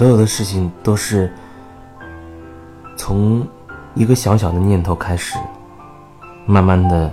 [0.00, 1.30] 所有的事情都是
[2.96, 3.46] 从
[3.94, 5.36] 一个小小的念头开始，
[6.46, 7.12] 慢慢的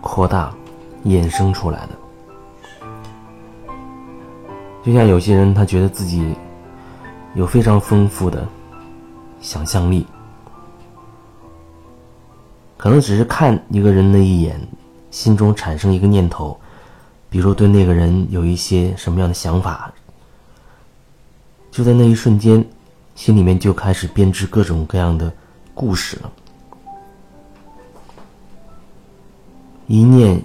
[0.00, 0.50] 扩大、
[1.04, 1.88] 衍生出来的。
[4.82, 6.34] 就像有些人，他觉得自己
[7.34, 8.48] 有非常丰富的
[9.42, 10.06] 想象力，
[12.78, 14.58] 可能只是看一个人的一眼，
[15.10, 16.58] 心中产生一个念头，
[17.28, 19.92] 比如对那个人有一些什么样的想法，
[21.70, 22.64] 就在那一瞬间，
[23.14, 25.32] 心里面就开始编织各种各样的
[25.74, 26.30] 故事了。
[29.86, 30.40] 一念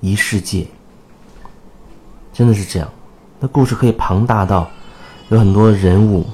[0.00, 0.66] 一世界，
[2.32, 2.88] 真的是这样。
[3.38, 4.70] 那故事可以庞大到
[5.30, 6.26] 有很多人物、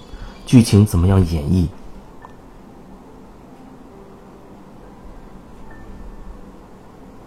[0.44, 1.66] 剧情怎么样演绎，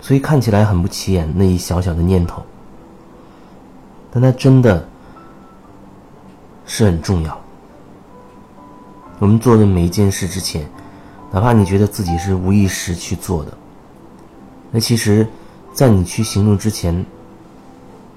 [0.01, 2.43] 所以看起来很不起眼那一小小的念头，
[4.11, 4.85] 但它真的
[6.69, 7.41] 是很重要。
[9.17, 10.69] 我们做的每一件事之前，
[11.31, 13.57] 哪怕你觉得自己是无意识去做的，
[14.69, 15.27] 那其实，
[15.73, 17.03] 在你去行动之前。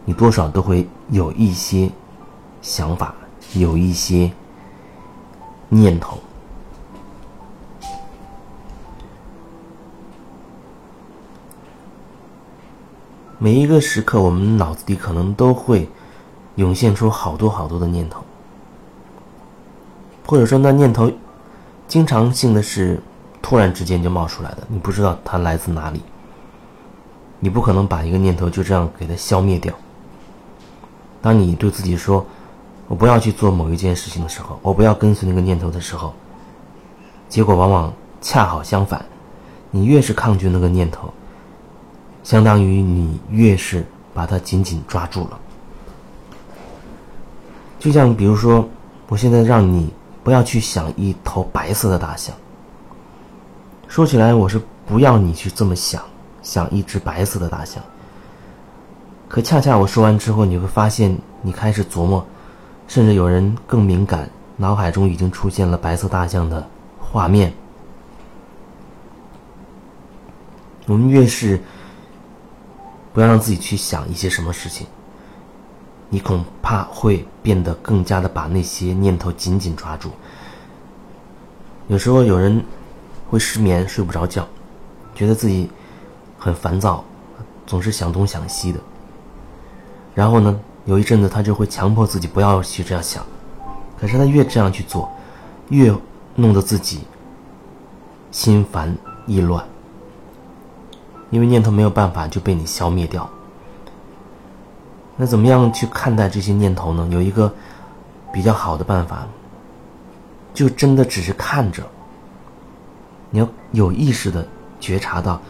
[0.05, 1.89] 你多少都会有一些
[2.61, 3.14] 想法，
[3.55, 4.33] 有一些
[5.69, 6.19] 念头。
[13.39, 15.89] 每一个时刻，我们脑子里可能都会
[16.56, 18.25] 涌现出好多好多的念头，
[20.33, 21.12] 或者说那念头
[21.86, 22.98] 经常性的是
[23.42, 26.00] 突然之间就冒出来的，你不知道它来自哪里。
[27.38, 29.75] 你不可能把一个念头就这样给它消灭掉。
[31.20, 32.25] 当你对自己说
[32.88, 36.14] “我不要去做某一件事情”的时候，我不要跟随那个念头的时候，
[37.28, 39.05] 结果往往恰好相反。
[39.70, 41.12] 你越是抗拒那个念头，
[42.25, 45.38] 相当于你越是把它紧紧抓住了。
[47.78, 48.66] 就像比如说，
[49.10, 52.34] 我现在让你不要去想一头白色的大象。
[53.88, 56.03] 说起来，我是不要你去这么想，
[56.43, 57.83] 想一只白色的大象。
[59.28, 62.25] 可恰恰我说完之后，你会发现，你开始琢磨，
[62.87, 66.66] 甚至有人更敏感，脑海中已经出现了白色大象的
[67.00, 67.53] 画面。
[70.87, 71.61] 我们越是
[73.12, 74.87] 不要让自己去想一些什么事情，
[76.15, 80.11] 你恐怕会变得更加的把那些念头紧紧抓住。
[81.89, 82.62] 有时候有人
[83.31, 84.47] 会失眠，睡不着觉，
[85.15, 85.71] 觉得自己
[86.39, 87.03] 很烦躁，
[87.67, 88.78] 总是想东想西的。
[90.15, 93.25] 然后呢，有一阵子他就会强迫自己不要去这样想，
[93.99, 95.11] 可是他越这样去做，
[95.71, 95.91] 越
[96.34, 97.05] 弄得自己
[98.31, 98.94] 心烦
[99.27, 99.65] 意乱，
[101.31, 103.27] 因为念头没有办法就被你消灭掉。
[105.22, 107.09] 那怎么样去看待这些念头呢？
[107.12, 107.55] 有一个
[108.33, 109.25] 比较好的办法，
[110.53, 111.81] 就真的只是看着，
[113.31, 114.44] 你要有意识的
[114.81, 115.41] 觉察到，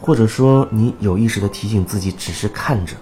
[0.00, 2.94] 或者说你有意识的提醒自己，只是看着。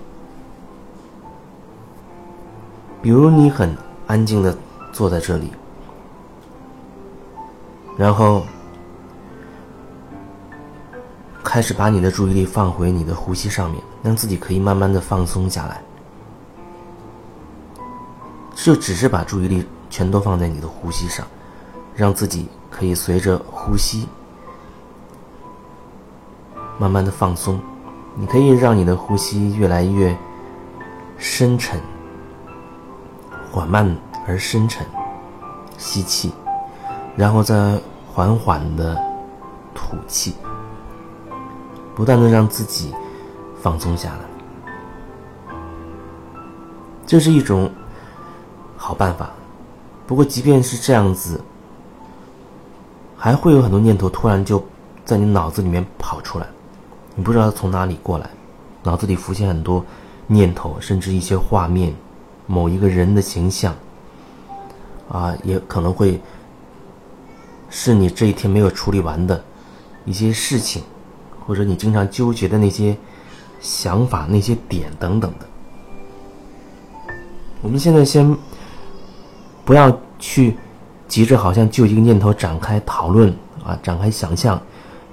[3.02, 4.56] 比如你很安静的
[4.90, 5.52] 坐在这里，
[7.98, 8.46] 然后
[11.42, 15.82] 开始把你的注意力放回你的呼吸上面，让自己可以慢慢的放松下来。
[18.54, 21.26] 就只是把注意力全都放在你的呼吸上，
[21.96, 24.06] 让自己可以随着呼吸
[26.78, 27.60] 慢慢的放松。
[28.14, 30.16] 你可以让你的呼吸越来越
[31.18, 31.80] 深沉。
[33.50, 34.84] 缓慢而深沉，
[35.78, 36.32] 吸气，
[37.14, 37.78] 然后再
[38.12, 39.00] 缓缓的
[39.72, 40.34] 吐气，
[41.94, 42.92] 不断的让自己
[43.64, 45.54] 放松下来。
[47.06, 47.70] 这是一种
[48.76, 49.30] 好办法。
[50.06, 51.40] 不过，即便是这样子，
[53.16, 54.62] 还会有很多念头突然就
[55.02, 56.46] 在你脑子里面跑出来，
[57.14, 58.28] 你不知道从哪里过来，
[58.82, 59.82] 脑子里浮现很多
[60.26, 61.94] 念头，甚至一些画面。
[62.46, 63.74] 某一个人的形象，
[65.08, 66.20] 啊，也可能会
[67.70, 69.42] 是你这一天没有处理完的
[70.04, 70.82] 一些事情，
[71.46, 72.94] 或者你经常纠结的那些
[73.64, 75.46] 想法、那些点等等的。
[77.62, 78.36] 我们现在先
[79.64, 80.54] 不要去
[81.08, 83.34] 急着，好像就一个念头展开讨论
[83.64, 84.60] 啊，展开想象，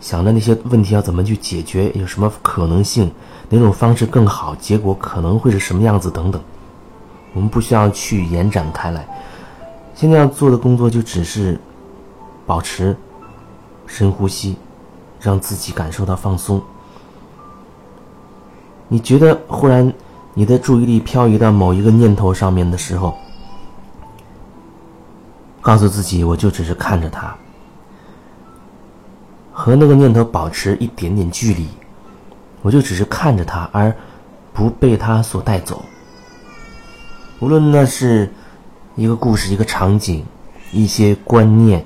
[0.01, 3.09] 想的那些问题要怎么去解决，有什么可能性，
[3.47, 6.41] 哪种方式更好，结果可能会是什么样子等等。
[7.33, 9.07] 我们不需要去延展开来，
[9.95, 11.57] 现在要做的工作就只是
[12.45, 12.93] 保持
[13.87, 14.57] 深呼吸，
[15.21, 16.61] 让自己感受到放松。
[18.93, 19.93] 你觉得忽然
[20.33, 23.15] 你的注意力漂移到某一个念头上面的时候，
[25.61, 27.33] 告诉自己，我就只是看着它，
[29.53, 31.69] 和那个念头保持一点点距离，
[32.61, 33.95] 我就只是看着它，而
[34.51, 35.81] 不被它所带走。
[37.39, 38.29] 无论那是
[38.97, 40.25] 一个故事、一个场景、
[40.73, 41.85] 一些观念、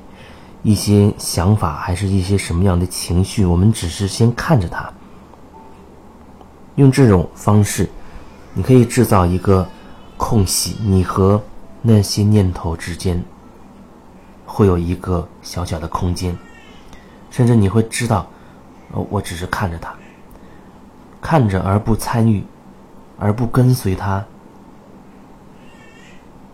[0.64, 4.92] 一些想法，还是一些什么样的情绪，我们只是先看着它。
[6.76, 7.90] 用这种方式，
[8.54, 9.66] 你可以制造一个
[10.18, 11.42] 空隙，你和
[11.82, 13.24] 那些念头之间
[14.46, 16.38] 会有一个小小的空间，
[17.32, 18.28] 甚至你会知道，
[18.92, 19.94] 哦，我只是看着它，
[21.22, 22.44] 看着而不参与，
[23.18, 24.24] 而不跟随它。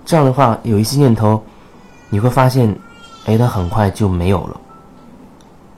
[0.05, 1.43] 这样的话，有一些念头，
[2.09, 2.77] 你会发现，
[3.25, 4.61] 哎，它很快就没有了。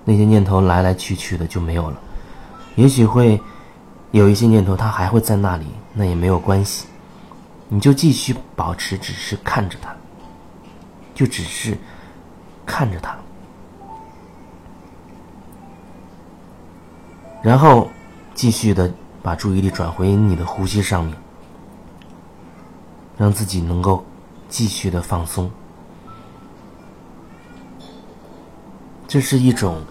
[0.04, 1.98] 那些念头来来去去的就没有了，
[2.76, 3.40] 也许会。
[4.14, 6.86] 有一些念头，它还会在那里，那也没有关系，
[7.68, 9.92] 你就继续保持，只是看着它，
[11.16, 11.76] 就只是
[12.64, 13.18] 看着它，
[17.42, 17.90] 然后
[18.36, 18.94] 继续的
[19.24, 21.18] 把注意力转回你的呼吸上面，
[23.18, 24.06] 让自己能够
[24.48, 25.50] 继续的放松，
[29.08, 29.82] 这是一种。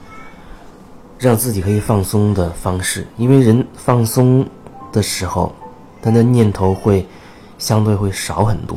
[1.22, 4.44] 让自己可以放松的方式，因为人放松
[4.90, 5.52] 的时候，
[6.02, 7.06] 他的念头会
[7.58, 8.76] 相对会少很多。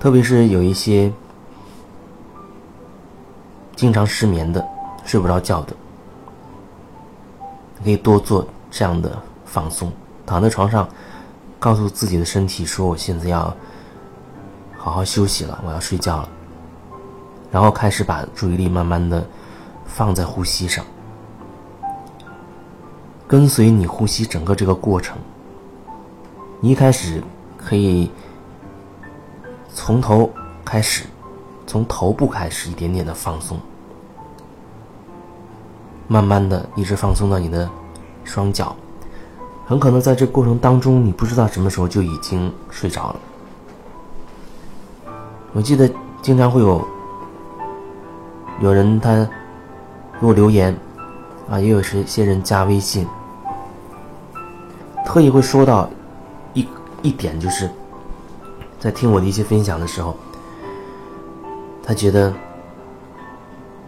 [0.00, 1.12] 特别是有一些
[3.76, 4.66] 经常失眠的、
[5.04, 5.76] 睡不着觉的，
[7.84, 9.92] 可以多做这样的放松。
[10.26, 10.88] 躺在床上，
[11.60, 13.56] 告诉自己的身体说：“我现在要
[14.76, 16.28] 好好休息了，我要睡觉了。”
[17.52, 19.22] 然后开始把注意力慢慢的
[19.84, 20.82] 放在呼吸上，
[23.28, 25.18] 跟随你呼吸整个这个过程。
[26.60, 27.22] 你一开始
[27.58, 28.10] 可以
[29.74, 30.30] 从头
[30.64, 31.04] 开始，
[31.66, 33.60] 从头部开始一点点的放松，
[36.08, 37.68] 慢慢的一直放松到你的
[38.24, 38.74] 双脚，
[39.66, 43.20] 很可能在这过程当中，你不知道什么时候就已经睡着了。
[45.52, 45.86] 我记得
[46.22, 46.82] 经常会有。
[48.62, 49.28] 有人他
[50.20, 50.72] 给我留言，
[51.50, 53.04] 啊，也有些些人加微信，
[55.04, 55.90] 特意会说到
[56.54, 56.64] 一
[57.02, 57.68] 一点，就是
[58.78, 60.16] 在听我的一些分享的时候，
[61.82, 62.32] 他觉得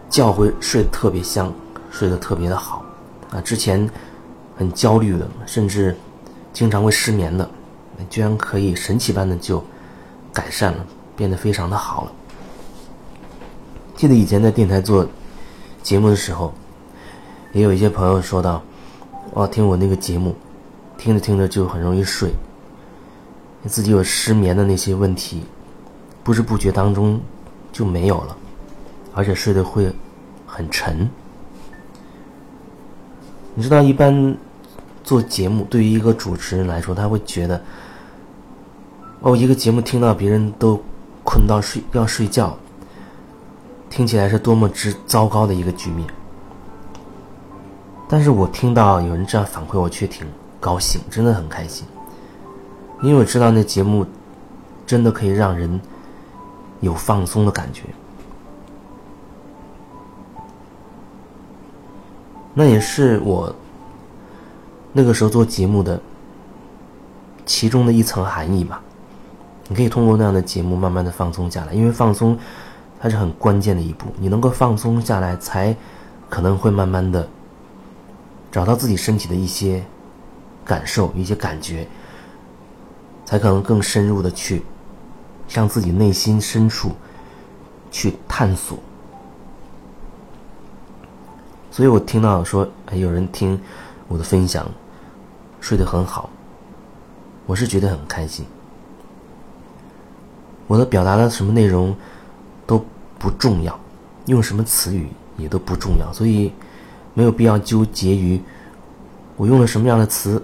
[0.09, 1.49] 觉会睡得特别香，
[1.89, 2.83] 睡得特别的好，
[3.31, 3.89] 啊，之前
[4.57, 5.95] 很焦虑的，甚至
[6.51, 7.49] 经常会失眠的，
[8.09, 9.63] 居然可以神奇般的就
[10.33, 10.85] 改善了，
[11.15, 12.11] 变得非常的好了。
[13.95, 15.07] 记得以前在电台做
[15.81, 16.53] 节目的时候，
[17.53, 18.61] 也有一些朋友说到
[19.31, 20.35] ：“哦，听我那个节目，
[20.97, 22.29] 听着听着就很容易睡，
[23.65, 25.45] 自己有失眠的那些问题，
[26.23, 27.17] 不知不觉当中
[27.71, 28.35] 就没有了，
[29.13, 29.89] 而且睡得会
[30.45, 31.09] 很沉。”
[33.55, 34.35] 你知道，一般
[35.05, 37.61] 做节目对于一个主持人来说，他会觉得
[39.21, 40.83] ：“哦，一个节目听到别人都
[41.23, 42.53] 困到睡要睡觉。”
[43.95, 46.05] 听起来是多么之糟糕的一个局面，
[48.09, 50.27] 但是我听到有人这样反馈，我却挺
[50.59, 51.87] 高兴，真的很开心，
[53.01, 54.05] 因为我知道那节目
[54.85, 55.79] 真的可以让人
[56.81, 57.83] 有放松的感觉，
[62.53, 63.55] 那也是我
[64.91, 66.01] 那个时候做节目的
[67.45, 68.81] 其中的一层含义吧。
[69.69, 72.37] 你可以通过那样的节目慢慢的放松下来，因为放松。
[72.99, 75.75] 它是很关键的一步，你能够放松下来，才
[76.29, 77.27] 可能会慢慢的
[78.51, 79.83] 找到自己身体的一些
[80.63, 81.87] 感受、一些感觉，
[83.25, 84.63] 才可能更深入的去
[85.47, 86.91] 向自己内心深处
[87.91, 88.79] 去探索。
[91.69, 93.59] 所以我听到说，哎，有人听
[94.07, 94.65] 我的分享，
[95.59, 96.29] 睡得很好，
[97.45, 98.45] 我是觉得很开心。
[100.67, 101.95] 我的表达的什么内容？
[102.65, 102.83] 都
[103.19, 103.79] 不重要，
[104.25, 105.07] 用什么词语
[105.37, 106.51] 也都不重要，所以
[107.13, 108.41] 没有必要纠结于
[109.37, 110.41] 我用了什么样的词，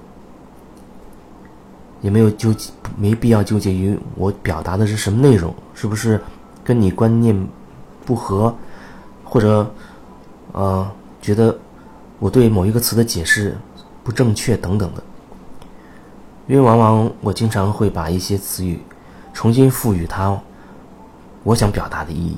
[2.02, 6.22] 也没有纠结，没必要纠结于我表达的是什么内容，是不是
[6.64, 7.48] 跟你观念
[8.06, 8.56] 不合，
[9.24, 9.70] 或者
[10.52, 10.90] 呃
[11.22, 11.58] 觉得
[12.20, 13.58] 我对某一个词的解释
[14.04, 15.04] 不正确等等的，
[16.48, 18.80] 因为往往我经常会把一些词语
[19.34, 20.40] 重新赋予它。
[21.44, 22.38] 我想表达的意义，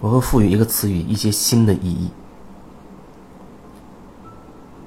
[0.00, 2.10] 我会赋予一个词语一些新的意义，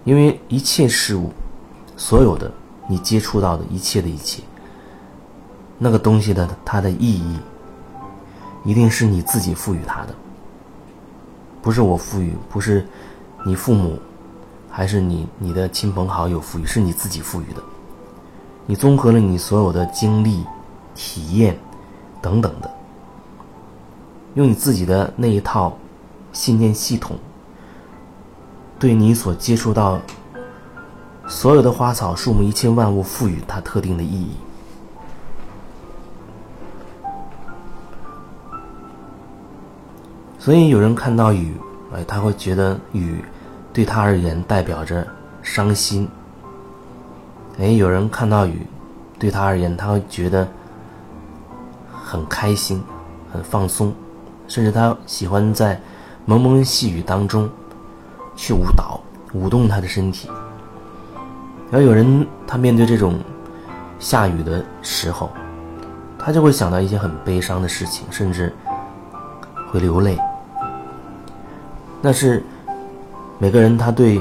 [0.04, 1.32] 因为一切事物，
[1.98, 2.52] 所有的
[2.88, 4.44] 你接触到的一切的一切，
[5.78, 7.40] 那个东西的它的意义，
[8.64, 10.14] 一定是你自己赋予它的，
[11.62, 12.88] 不是我赋予，不是
[13.46, 14.00] 你父母，
[14.70, 17.64] 还是你你的亲朋好友赋予，是你自己赋予的。
[18.68, 20.46] 你综合了你所有的经历、
[21.02, 21.58] 体验
[22.22, 22.70] 等等的，
[24.34, 25.78] 用你自己的那一套
[26.34, 27.16] 信念系统，
[28.78, 29.98] 对你所接触到
[31.26, 34.32] 所有的花草树木、一切万物赋予它特定的意义。
[40.38, 41.54] 所以有人看到雨，
[41.94, 43.24] 哎，他会觉得雨
[43.72, 45.08] 对他而言代表着
[45.42, 46.06] 伤心。
[47.58, 48.68] 哎，有人看到雨，
[49.18, 50.46] 对他而言，他会觉得
[52.10, 52.82] 很开心、
[53.32, 53.94] 很放松，
[54.48, 55.80] 甚至他喜欢在
[56.26, 57.48] 蒙蒙细雨当中
[58.36, 59.00] 去舞蹈、
[59.32, 60.28] 舞动他的身体。
[61.70, 63.20] 然后有人他面对这种
[64.00, 65.30] 下雨的时候，
[66.18, 68.52] 他就会想到一些很悲伤的事情，甚至
[69.72, 70.18] 会流泪。
[72.02, 72.44] 那是
[73.38, 74.20] 每个人他对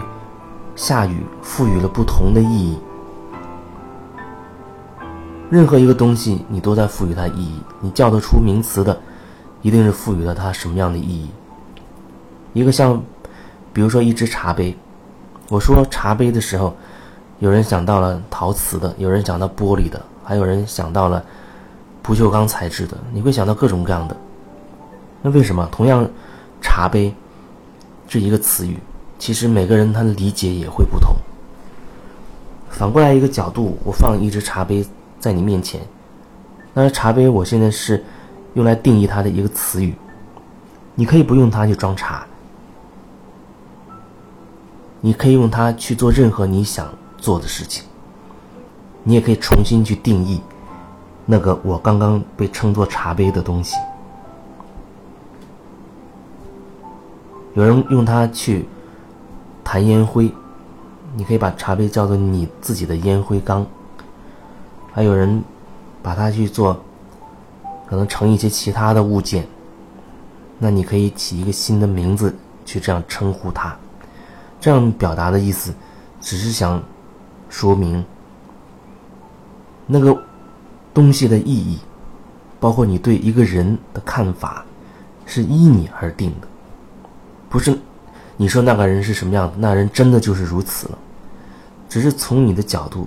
[0.76, 2.78] 下雨赋予了不同的意义。
[5.50, 7.60] 任何一个东西，你都在赋予它意义。
[7.80, 8.98] 你叫得出名词的，
[9.62, 11.28] 一定是赋予了它什么样的意义。
[12.52, 13.02] 一个像，
[13.72, 14.76] 比如说一只茶杯，
[15.48, 16.76] 我说茶杯的时候，
[17.38, 21.24] 有人想到了陶瓷的，有人想到玻璃的，还有人想到了
[22.02, 24.16] 不锈钢材质的，你会想到各种各样的。
[25.22, 26.08] 那为什么同样
[26.60, 27.14] 茶杯？
[28.06, 28.78] 这一个词语，
[29.18, 31.14] 其实每个人他的理解也会不同。
[32.70, 34.82] 反过来一个角度，我放一只茶杯
[35.18, 35.80] 在你面前，
[36.74, 38.04] 那茶杯我现在是
[38.54, 39.94] 用来定义它的一个词语，
[40.94, 42.26] 你可以不用它去装茶，
[45.00, 47.84] 你可以用它去做任何你想做的事情，
[49.02, 50.40] 你也可以重新去定义
[51.26, 53.76] 那个我刚刚被称作茶杯的东西。
[57.54, 58.68] 有人用它去
[59.64, 60.32] 弹烟灰，
[61.16, 63.66] 你可以把茶杯叫做你自己的烟灰缸。
[64.98, 65.44] 还有人
[66.02, 66.76] 把它去做，
[67.86, 69.46] 可能成一些其他的物件，
[70.58, 73.76] 那你可以起一个新的名字去这样称呼它。
[74.58, 75.72] 这样表达的意思，
[76.20, 76.82] 只是想
[77.48, 78.04] 说明
[79.86, 80.20] 那个
[80.92, 81.78] 东西的意义，
[82.58, 84.66] 包括你对一个人的看法，
[85.26, 86.48] 是依你而定的。
[87.48, 87.78] 不是，
[88.36, 89.54] 你说那个人是什么样的？
[89.58, 90.98] 那人真的就是如此了，
[91.88, 93.06] 只是从你的角度，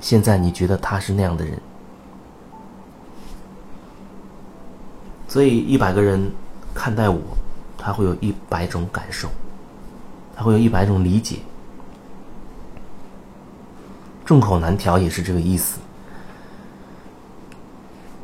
[0.00, 1.58] 现在你觉得他是那样的人。
[5.28, 6.30] 所以一百个人
[6.74, 7.20] 看待我，
[7.76, 9.28] 他会有一百种感受，
[10.34, 11.38] 他会有一百种理解。
[14.24, 15.78] 众口难调也是这个意思。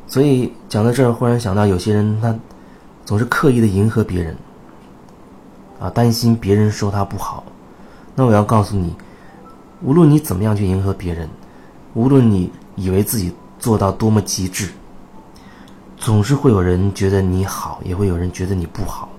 [0.07, 2.37] 所以讲到这儿，忽然想到有些人他
[3.05, 4.35] 总是刻意的迎合别人。
[5.79, 7.43] 啊，担心别人说他不好，
[8.15, 8.95] 那我要告诉你，
[9.81, 11.27] 无论你怎么样去迎合别人，
[11.93, 14.69] 无论你以为自己做到多么极致，
[15.97, 19.09] 总是会有人觉得你好，也会有人觉得你不好。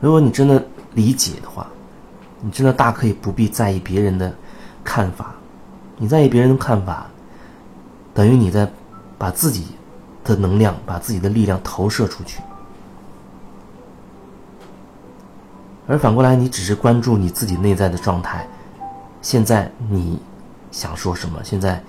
[0.00, 0.64] 如果你真的
[0.94, 1.66] 理解的话，
[2.40, 4.34] 你真的大可以不必在意别人的
[4.84, 5.34] 看法。
[5.96, 7.06] 你在意别人的看法，
[8.12, 8.70] 等于你在
[9.16, 9.66] 把自己。
[10.26, 12.40] 的能量，把自己的力量投射出去，
[15.86, 18.46] 而反过来，你只是关注你自己内在的状态。
[19.22, 20.20] 现在你
[20.70, 21.40] 想说什么？
[21.44, 21.82] 现在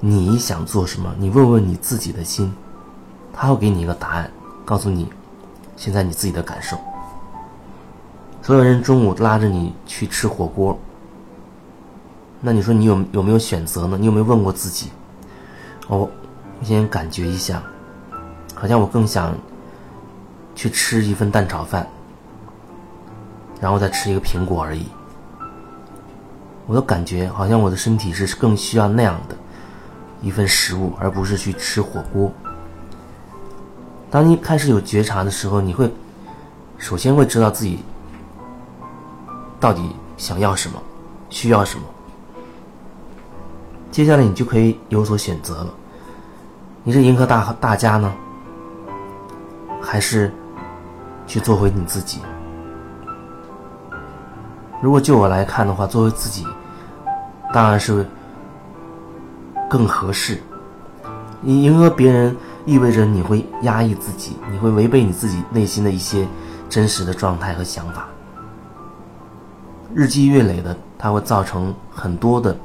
[0.00, 1.14] 你想做什么？
[1.18, 2.52] 你问问你自己的心，
[3.32, 4.30] 他会给你一个答案，
[4.64, 5.10] 告诉你
[5.76, 6.78] 现在你自己的感受。
[8.42, 10.78] 所有人中午拉着你去吃火锅，
[12.40, 13.96] 那你说你有有没有选择呢？
[13.98, 14.90] 你有没有问过自己？
[15.88, 16.08] 哦。
[16.62, 17.62] 先感觉一下，
[18.54, 19.34] 好像我更想
[20.54, 21.86] 去吃一份蛋炒饭，
[23.60, 24.86] 然后再吃一个苹果而已。
[26.66, 29.36] 我的感觉好像我的身体是更需要那样的
[30.22, 32.32] 一份食物，而不是去吃火锅。
[34.10, 35.92] 当你开始有觉察的时候，你会
[36.78, 37.80] 首先会知道自己
[39.58, 40.80] 到底想要什么，
[41.28, 41.84] 需要什么。
[43.90, 45.74] 接下来你就可以有所选择了。
[46.84, 48.12] 你是迎合大大家呢，
[49.82, 50.32] 还是
[51.26, 52.20] 去做回你自己？
[54.80, 56.46] 如果就我来看的话，作为自己，
[57.52, 58.06] 当然是
[59.68, 60.40] 更合适。
[61.42, 66.26] 你迎合别人，意味着你会压抑自己，你会违背你自己内心的一些
[66.68, 68.06] 真实的状态和想法。
[69.94, 72.56] 日积月累的，它会造成很多的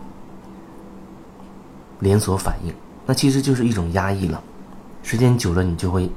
[2.00, 2.74] 连锁反应，
[3.05, 4.41] 那其实就是一种压抑了。
[5.03, 6.10] 时间久了，你就会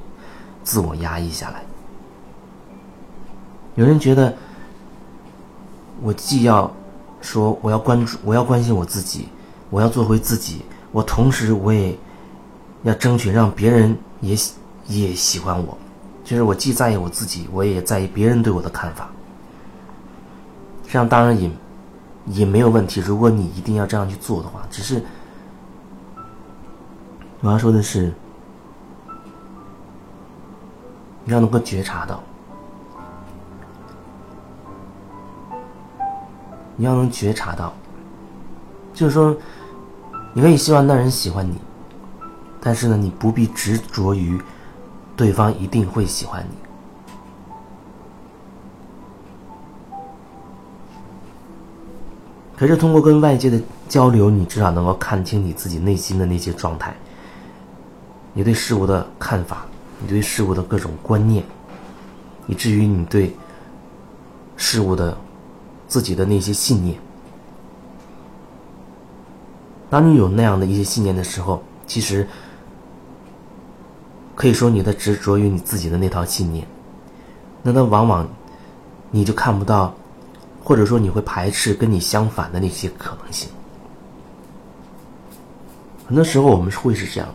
[0.63, 1.63] 自我压抑下来。
[3.75, 4.35] 有人觉得，
[6.03, 6.71] 我既要
[7.21, 9.29] 说我要关注，我要关心我自己，
[9.71, 10.63] 我要做回自己，
[10.93, 11.97] 我同时我也
[12.85, 14.37] 要争取让别人也
[14.87, 15.77] 也喜欢我，
[16.25, 19.09] 就是我既在意我自己，我也在意别人对我的看法。
[20.89, 21.51] 这样当然也
[22.27, 23.01] 也没有问题。
[23.01, 25.03] 如果你一定要这样去做的话，只是
[27.41, 28.13] 我要说的是，
[31.25, 32.23] 你要能够觉察到。
[36.81, 37.75] 你要能觉察到，
[38.95, 39.37] 就是说，
[40.33, 41.59] 你可以希望那人喜欢你，
[42.61, 44.41] 但是呢，你不必执着于
[45.17, 46.57] 对方一定会喜欢你。
[52.57, 56.95] 可是通过跟外界的交流，你至少能够看清你自己内心的那些状态，
[58.33, 59.67] 你对事物的看法，
[59.99, 61.45] 你对事物的各种观念，
[62.47, 63.37] 以至于你对
[64.57, 65.19] 事物的。
[65.89, 67.01] 自己的那些信念，
[69.89, 72.29] 当你有那样的一些信念的时候，其实
[74.35, 76.67] 可以说你的执着于你自己的那套信念，
[77.63, 78.29] 那那往往
[79.11, 79.95] 你就看不到，
[80.63, 83.49] 或者说你会排斥跟你相反的那些可能性。
[86.07, 87.35] 很多时候我们会是这样的，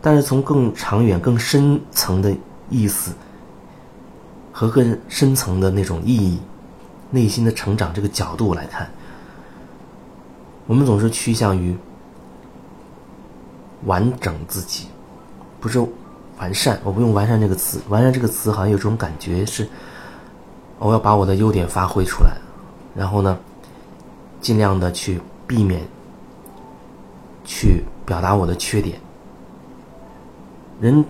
[0.00, 2.32] 但是从更长远、更深层的
[2.70, 3.12] 意思
[4.52, 6.38] 和更深层的那种意义。
[7.12, 8.90] 内心的成长这个角度来看，
[10.66, 11.76] 我们总是趋向于
[13.84, 14.86] 完整自己，
[15.60, 15.78] 不是
[16.38, 16.80] 完善。
[16.82, 19.68] 我不用“完善”这个词，“完善”这个词好像有种感觉是，
[20.78, 22.32] 我要把我的优点发挥出来，
[22.96, 23.38] 然后呢，
[24.40, 25.82] 尽量的去避免
[27.44, 28.98] 去表达我的缺点。
[30.80, 31.04] 人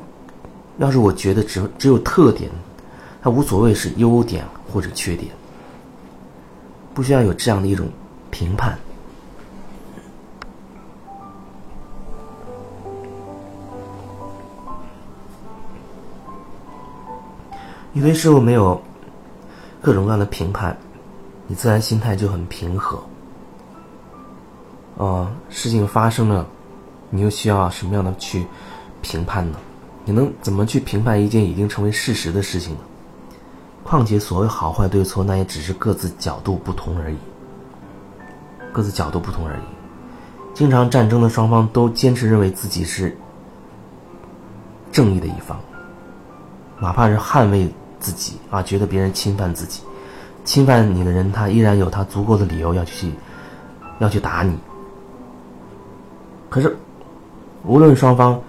[0.79, 2.51] 要是我觉得只只有特点，
[3.23, 5.31] 他无所谓是优点或者缺点。
[6.95, 7.89] 不需要有这样的一种
[8.31, 8.79] 评判。
[17.95, 18.81] 你对事物没有
[19.83, 20.77] 各种各样的评判，
[21.47, 23.03] 你自然心态就很平和。
[24.97, 26.47] 哦，事情发生了，
[27.11, 28.47] 你又需要什么样的去
[29.03, 29.59] 评判呢？
[30.05, 32.81] 你能怎么去评判一件已经成为事实的事情呢？
[33.93, 37.17] 况且，所谓好坏对错，那也只是各自角度不同而已。
[38.73, 40.55] 各自角度不同而已。
[40.55, 43.15] 经常战争的双方都坚持认为自己是
[44.91, 45.61] 正义的一方，
[46.81, 49.83] 哪怕是捍卫自己啊，觉得别人侵犯自己，
[50.43, 53.13] 侵犯你的人，他依然有他足够的理由要去
[53.99, 54.57] 要去打你。
[56.49, 56.75] 可是，
[57.63, 58.41] 无论双方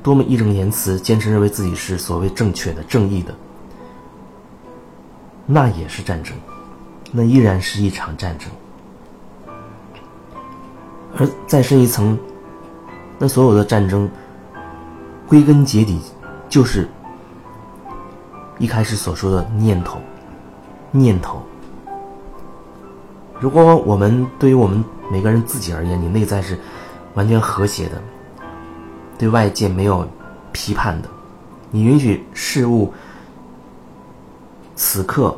[0.00, 3.34] 多么义正言辞，坚持认为自己是所谓正确的、正义的。
[5.46, 6.36] 那也是战争，
[7.12, 8.50] 那依然是一场战争。
[11.16, 12.18] 而再深一层，
[13.16, 14.10] 那所有的战争，
[15.28, 16.00] 归根结底，
[16.48, 16.88] 就是
[18.58, 20.00] 一开始所说的念头。
[20.90, 21.40] 念头。
[23.38, 26.58] 如果我们对于我们每个人自己而言，你内在是
[27.14, 28.02] 完全和谐的，
[29.16, 30.08] 对外界没有
[30.52, 31.08] 批判的，
[31.70, 32.92] 你允许事物。
[34.76, 35.36] 此刻，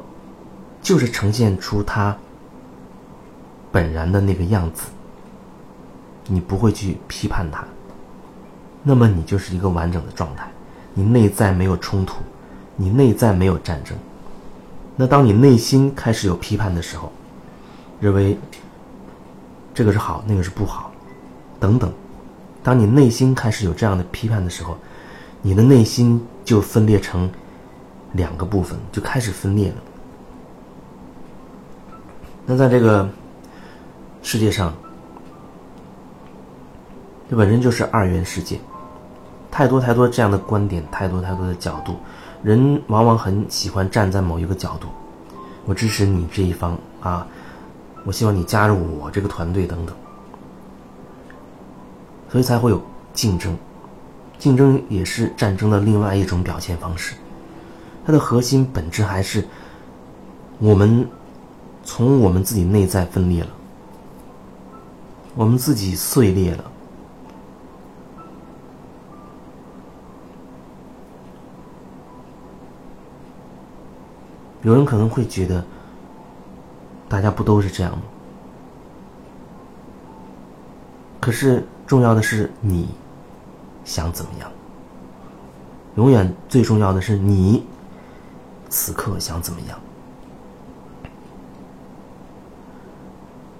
[0.83, 2.14] 就是呈现出他
[3.70, 4.83] 本然的那个样子。
[6.27, 7.64] 你不会去批判他，
[8.83, 10.46] 那么你就是一个完整的状态。
[10.92, 12.16] 你内在没有冲突，
[12.77, 13.96] 你内在没有战争。
[14.94, 17.11] 那当你内心开始有批判的时候，
[18.01, 18.37] 认为
[19.72, 20.92] 这个是好，那个是不好，
[21.59, 21.90] 等等。
[22.62, 24.77] 当你内心开始有这样的批判的时候，
[25.40, 27.31] 你的内心就分裂成。
[28.18, 29.76] 两个部分就开始分裂了。
[32.44, 33.09] 那在这个
[34.22, 34.74] 世界上，
[37.31, 38.59] 这本身就是二元世界，
[39.50, 41.94] 太多太多这样的观点，太多太多的角度，
[42.42, 44.88] 人往往很喜欢站在某一个角度，
[45.64, 47.26] 我支持你这一方啊，
[48.04, 49.94] 我希望你加入我这个团队等等，
[52.31, 53.57] 所以才会有竞争，
[54.38, 57.14] 竞争也是战争的另外一种表现方式。
[58.08, 59.46] 它的核心本质还是
[60.58, 61.06] 我们
[61.84, 63.50] 从我们自己内在分裂了，
[65.34, 66.64] 我们自己碎裂了。
[74.62, 75.62] 有人可能会觉得，
[77.10, 78.02] 大家不都是这样吗？
[81.20, 82.88] 可是重要的是你
[83.84, 84.50] 想怎么样？
[85.96, 87.66] 永远最重要的是你
[88.68, 89.78] 此刻想怎么样？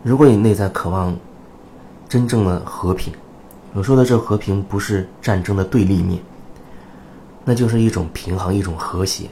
[0.03, 1.17] 如果你内在渴望
[2.09, 3.13] 真正的和平，
[3.75, 6.23] 我说的这和平不是战争的对立面，
[7.45, 9.29] 那就是一种平衡，一种和谐。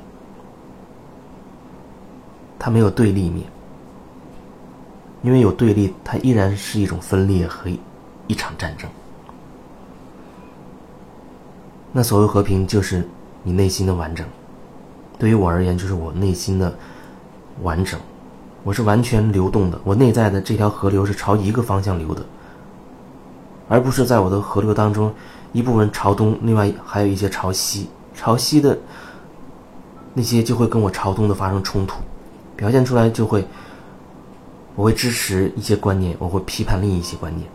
[2.59, 3.47] 它没有对立面，
[5.23, 7.71] 因为有对立，它依然是一种分裂和
[8.27, 8.91] 一场战争。
[11.93, 13.09] 那所谓和平，就是
[13.45, 14.27] 你内心的完整。
[15.19, 16.77] 对于我而言，就是我内心的
[17.63, 17.99] 完整。
[18.65, 22.27] 我是完全流动的，我内在的这条河流是朝一个方向流的，
[23.69, 25.15] 而不是在我的河流当中，
[25.53, 27.89] 一部分朝东，另外还有一些朝西。
[28.13, 28.77] 朝西的
[30.15, 32.01] 那些就会跟我朝东的发生冲突，
[32.57, 33.47] 表现出来就会，
[34.75, 37.47] 我会支持一些观念，我会批判另一些观念，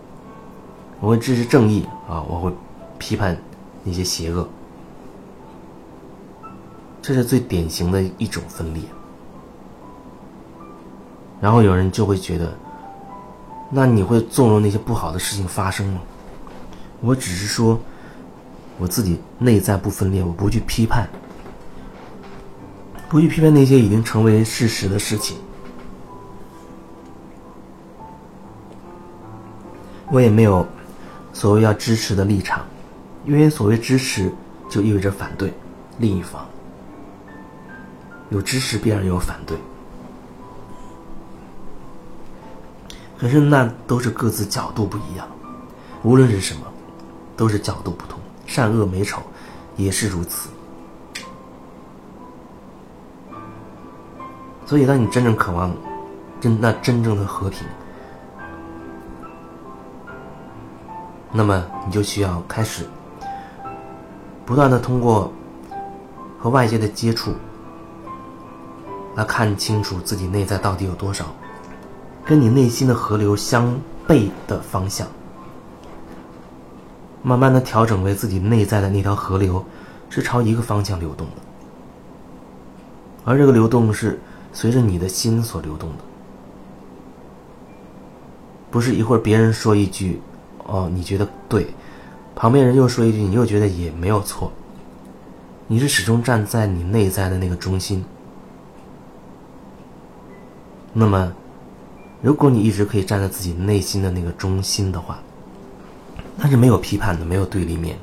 [1.01, 2.53] 我会支持正义啊，我会
[2.97, 3.37] 批判
[3.83, 4.47] 那些邪恶，
[7.01, 8.83] 这是最典型的一种分裂。
[11.39, 12.53] 然后有人就会觉得，
[13.71, 16.01] 那你会纵容那些不好的事情发生吗？
[16.99, 17.79] 我只是说，
[18.77, 21.09] 我自己内在不分裂，我不去批判，
[23.09, 25.35] 不去批判那些已经成为事实的事情。
[30.11, 30.63] 我也没有
[31.33, 32.63] 所谓要支持的立场，
[33.25, 34.31] 因为所谓支持
[34.69, 35.51] 就意味着反对
[35.97, 36.45] 另一方，
[38.31, 39.55] 有支持必然有反对。
[43.19, 45.27] 可是那都是各自角度不一样，
[46.01, 46.61] 无论是什么，
[47.37, 49.21] 都是角度不同，善恶美丑
[49.75, 50.49] 也是如此。
[54.65, 55.75] 所以，当你真正渴望
[56.39, 57.67] 真那真正的和平，
[61.31, 62.87] 那么你就需要开始
[64.45, 65.31] 不断的通过
[66.39, 67.33] 和外界的接触，
[69.15, 71.25] 来看清楚自己内在到底有多少。
[72.23, 73.75] 跟你内心的河流相
[74.07, 75.07] 悖的方向，
[77.23, 79.65] 慢慢的调整为自己内在的那条河流
[80.09, 81.33] 是朝一个方向流动的，
[83.25, 84.19] 而这个流动是
[84.53, 85.97] 随着你的心所流动的，
[88.69, 90.21] 不是一会儿别人说一句，
[90.65, 91.73] 哦，你觉得对，
[92.35, 94.51] 旁边人又说一句，你又觉得也没有错，
[95.67, 98.05] 你是始终站在你内在的那个中心，
[100.93, 101.31] 那么。
[102.23, 105.17] 如果你一直可以站在自己内心的那个中心的话，
[106.37, 107.97] 那是没有批判的，没有对立面，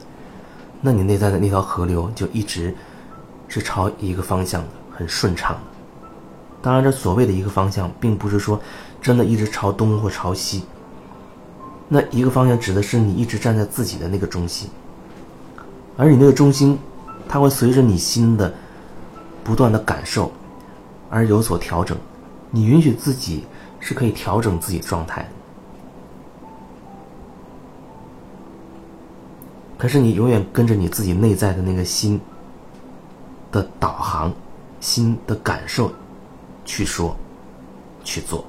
[0.81, 2.75] 那你内在的那条河流就一直
[3.47, 5.61] 是朝一个方向的，很顺畅的。
[6.61, 8.61] 当然，这所谓的一个方向，并不是说
[9.01, 10.65] 真的一直朝东或朝西。
[11.87, 14.69] 那一个方向指的是你一直站在自己的那个中心，
[15.97, 16.77] 而你那个中心，
[17.29, 18.53] 它会随着你心的
[19.45, 20.33] 不断的感受
[21.09, 21.97] 而有所调整。
[22.51, 23.45] 你允许自己。
[23.81, 25.25] 是可以调整自己状态，
[29.79, 32.21] 可是你永远跟着你自己内在的那个心
[33.53, 34.35] 的导航、
[34.81, 35.93] 心的感受
[36.65, 37.17] 去说、
[38.03, 38.45] 去做，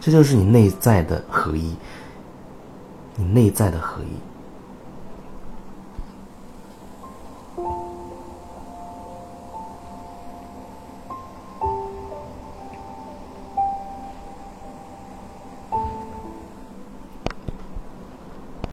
[0.00, 1.74] 这就是你内在的合一，
[3.16, 4.33] 你内在的合一。